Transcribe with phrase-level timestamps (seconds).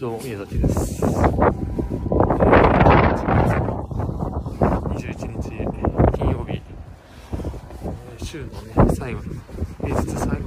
[0.00, 1.02] どうも、宮崎です。
[1.02, 1.10] えー
[4.94, 5.12] 21
[5.42, 5.50] 日、
[6.16, 9.24] 金曜日、えー週のね、最後の、
[9.86, 10.38] 平日最後の、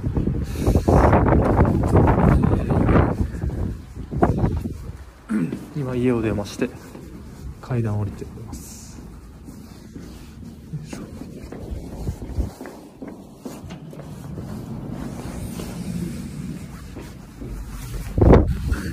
[5.76, 6.68] 今家を出まして、
[7.60, 9.00] 階段を降りております。
[10.72, 10.98] よいしょ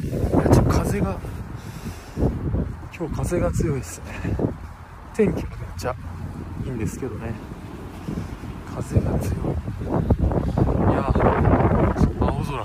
[0.02, 1.18] いやちょっと風が
[3.02, 4.06] 今日風が強いですね。
[5.16, 5.96] 天気がめっちゃ
[6.64, 7.34] いいんですけどね。
[8.76, 9.38] 風が強い。
[10.92, 11.12] いや
[12.20, 12.64] 青空。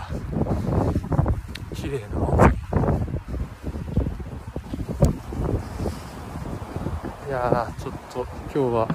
[1.74, 2.52] 綺麗な青空。
[7.28, 8.88] いやーちょっと今日は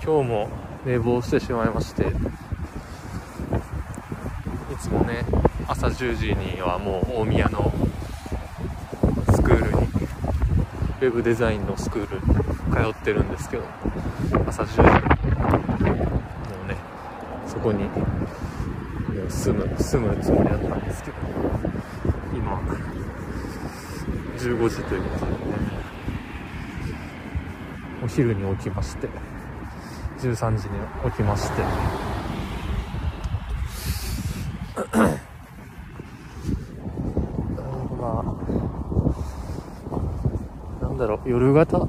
[0.00, 0.48] 今日も
[0.86, 2.04] 寝坊してしまいまして。
[2.04, 2.12] い
[4.80, 5.24] つもね
[5.66, 7.72] 朝10時にはもう大宮の
[9.34, 13.64] スクールにウウェブデザインのスクール通ってるんですけど
[14.46, 14.82] 朝10時。
[14.82, 15.94] も
[16.64, 16.76] うね
[17.46, 17.88] そこに
[19.28, 21.16] 住む住むつもりだったんですけど
[22.34, 22.60] 今
[24.36, 25.38] 15時ということでね。
[28.02, 29.08] お昼に起きまして
[30.18, 30.78] 13時に
[31.10, 31.62] 起きまして
[38.00, 38.24] ま
[40.80, 41.88] あ、なんだろう、夜型。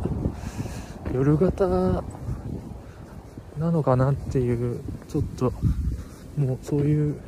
[1.14, 2.04] 夜型。
[3.60, 5.54] なのかなっていう、ちょっと、
[6.38, 7.20] もうそういう、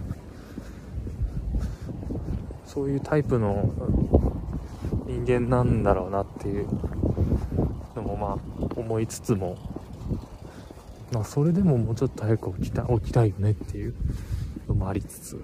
[2.65, 3.69] そういうタイプの
[5.05, 6.67] 人間なんだろうなっていう
[7.95, 9.57] のもまあ思いつつも、
[11.11, 13.93] まあそれでももうちょっと早く起きた、起きたいよねっていう
[14.67, 15.43] のもありつつ、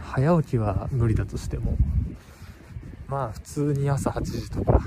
[0.00, 1.76] 早起きは無理だとしても。
[3.08, 4.80] まあ普通に朝8時とか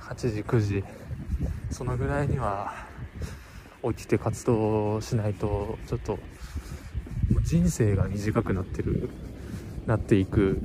[0.00, 0.84] 8時9時
[1.70, 2.74] そのぐらいには
[3.82, 6.18] 起きて活動しないとちょっと
[7.44, 9.10] 人生が短くなってる
[9.86, 10.60] なっていく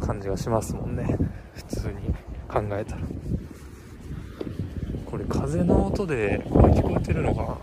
[0.00, 1.16] 感じがしますもんね。
[1.54, 1.94] 普通に
[2.48, 3.02] 考えたら。
[5.06, 7.46] これ風の音でこれ聞こえてるのかな？
[7.46, 7.58] こ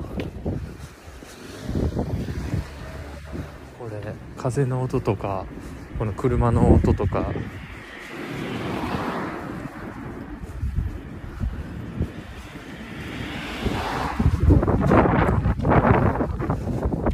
[3.89, 5.45] れ風の音とか
[6.01, 7.31] この車の音とか。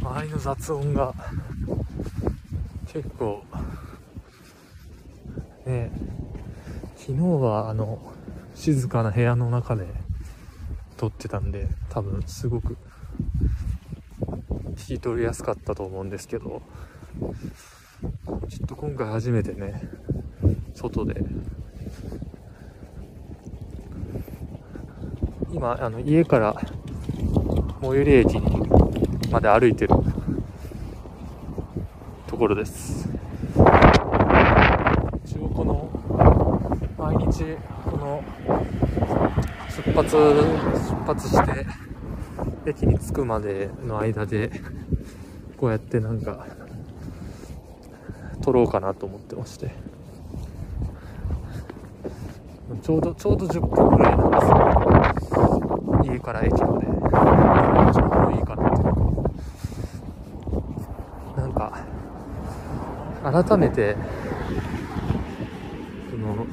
[0.00, 1.12] 周りの雑音が
[2.86, 3.44] 結構
[5.66, 5.90] ね
[6.96, 8.00] 昨日はあの
[8.54, 9.84] 静かな部屋の中で
[10.96, 12.78] 撮ってたんで多分すごく
[14.76, 16.62] 聞き取りやすかったと思うんですけど。
[18.48, 19.88] ちょっと今回初めてね
[20.74, 21.24] 外で。
[25.50, 26.54] 今あの家から
[27.80, 28.68] 最寄り駅に
[29.30, 29.94] まで歩いてる
[32.26, 33.08] ところです。
[35.24, 35.88] 一応この
[36.98, 37.56] 毎日
[37.90, 38.22] この
[39.74, 41.66] 出発出発して
[42.66, 44.50] 駅に着くまでの間で
[45.56, 46.46] こうやってなんか
[48.40, 49.70] 撮ろうかなと思ってまして。
[52.82, 56.02] ちょうどちょうど10分ぐらいなんですよ。
[56.04, 56.86] 家から駅まで。
[57.92, 58.98] ちょうどいいかなっていう
[61.40, 61.84] なんか
[63.22, 63.96] 改めて
[66.10, 66.46] その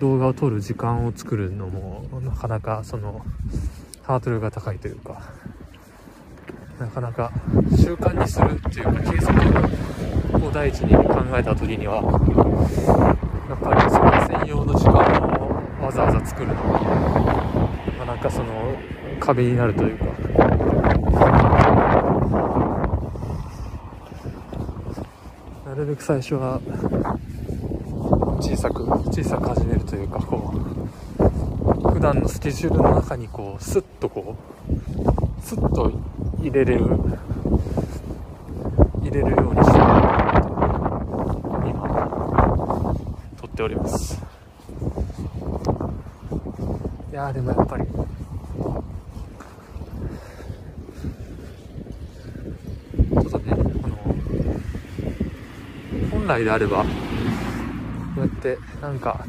[0.00, 3.24] 動画を撮る時間を作るのもなかなかその
[4.02, 5.22] ハードルが高いというか
[6.78, 7.32] なかなか
[7.76, 9.93] 習慣にするっていうか計測
[10.36, 12.02] を第一に考えた時には
[13.48, 14.94] やっぱりその専用の時間
[15.80, 18.76] をわざわざ作るのがなかなかその
[19.20, 20.04] 壁になるというか。
[25.66, 26.60] なるべく最初は
[28.40, 28.84] 小さく。
[29.14, 34.34] 小さく始めるというかこう普段のスケジュールの中にこうスッとこ
[34.68, 34.72] う
[35.40, 35.92] スッと
[36.40, 36.84] 入れれる
[39.02, 39.78] 入れるようにして
[41.70, 42.96] 今
[43.40, 44.20] 撮っております。
[47.10, 47.84] いやでもやっぱり。
[47.84, 53.64] ちょっとねあの
[56.10, 56.88] 本来であればこ
[58.18, 59.24] うやってなんか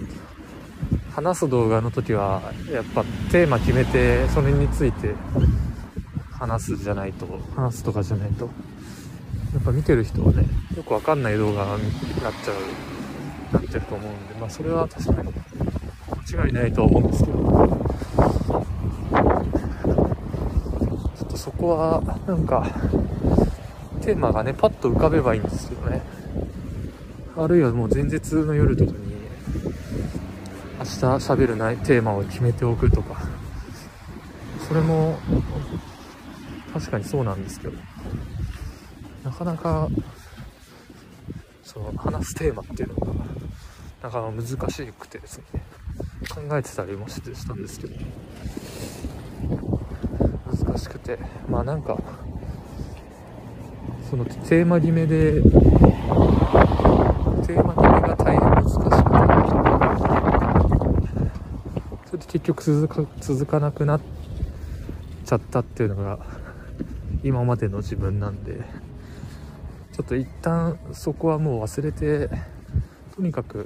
[1.11, 2.41] 話す動画の時は
[2.71, 5.13] やっぱテーマ決めてそれについて
[6.31, 8.49] 話すじゃないと話すとかじゃないと。
[9.53, 10.45] やっぱ見てる人はね
[10.75, 11.83] よくわかんない動画に
[12.21, 12.55] なっちゃう。
[13.55, 15.33] なってると思うんでまあそれは確かに
[16.33, 17.35] 間違いないとは思うんですけど。
[21.15, 22.65] ちょっとそこはなんか
[24.01, 26.01] テーマがねパッと浮かべばいいんですけどね。
[27.37, 28.97] あるいはもう前日の夜とかに
[30.79, 33.21] 明日喋るないテーマを決めておくとか。
[34.67, 35.17] それも
[36.73, 37.73] 確かにそうなんですけど。
[39.23, 39.89] なかなか
[41.63, 43.13] その話すテーマっていうのが
[44.05, 45.45] なかなか難しくてですね。
[46.29, 47.95] 考えてたりもしてたんですけど。
[50.45, 51.17] 難しくて。
[51.49, 51.97] まあなんか
[54.07, 58.95] そのテーマ決めでテーマ決めが大変難しくて。
[62.05, 64.01] それで結局続か続かなくなっ
[65.25, 66.19] ちゃったっていうのが
[67.23, 68.61] 今までの自分なんで。
[69.93, 72.29] ちょっと一旦そこはもう忘れて
[73.15, 73.65] とにかく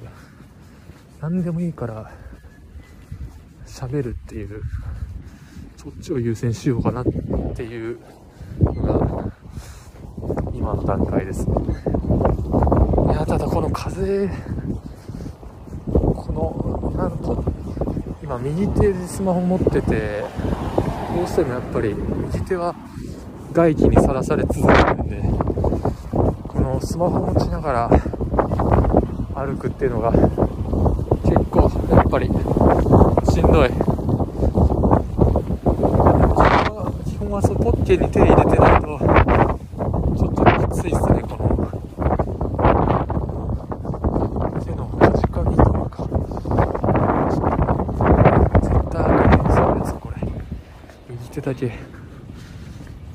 [1.20, 2.10] 何でもいいから
[3.66, 4.62] 喋るっていう
[5.76, 7.04] そっちを優先しようかなっ
[7.54, 7.98] ていう
[8.62, 9.32] のが
[10.54, 11.46] 今の段階です。
[11.46, 11.54] ね
[13.08, 14.28] いやただこの風
[15.92, 17.44] このなんと
[18.22, 20.24] 今右手でスマホ持ってて
[21.14, 22.74] どうしてもやっぱり右手は
[23.52, 25.22] 外気にさらされ続けるんで
[26.48, 27.90] このスマホ持ちながら
[29.34, 30.12] 歩くっていうのが
[32.10, 32.26] ぱり。
[32.26, 32.30] し
[33.40, 33.70] んどい。
[37.06, 38.98] 基本はそうポッケに手入れてないと
[40.18, 41.42] ちょっときついっすねこの。
[44.60, 46.02] 手のかじかみとか。
[48.60, 50.16] 絶対赤いそうですこれ。
[51.10, 51.78] 右手だけ。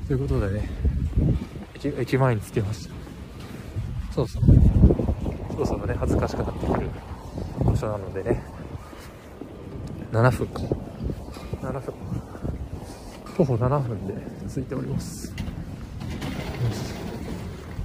[0.08, 0.70] ということでね。
[1.76, 2.94] 駅駅前に着きました。
[4.14, 4.44] そうそう。
[5.52, 5.96] そろそろね。
[6.00, 6.90] 恥ずかしくなってくる
[7.66, 8.55] 場所なのでね。
[10.16, 10.62] 7分か。
[11.62, 11.94] 7分。
[13.36, 14.14] 徒歩7分で
[14.48, 15.28] 着いております。
[15.28, 15.36] よし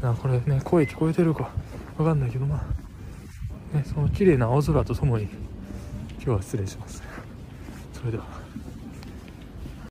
[0.01, 1.51] あこれね声聞こえてるか。
[1.99, 2.63] わかんないけどま
[3.75, 3.77] あ。
[3.77, 7.03] ねその綺麗な青空とともに今日は失礼します。
[7.93, 8.40] それでは。